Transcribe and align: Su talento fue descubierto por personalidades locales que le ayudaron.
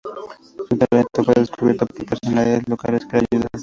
Su 0.67 0.77
talento 0.79 1.23
fue 1.23 1.35
descubierto 1.35 1.85
por 1.85 2.07
personalidades 2.07 2.67
locales 2.67 3.05
que 3.05 3.17
le 3.17 3.27
ayudaron. 3.33 3.51